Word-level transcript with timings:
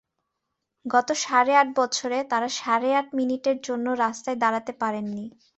গত 0.85 1.09
সাড়ে 1.23 1.53
আট 1.55 1.67
বছরে 1.79 2.17
তাঁরা 2.31 2.49
সাড়ে 2.59 2.89
আট 2.99 3.07
মিনিটের 3.17 3.57
জন্যও 3.67 3.95
রাস্তায় 4.03 4.37
দাঁড়াতে 4.43 4.71
পারেননি। 4.81 5.25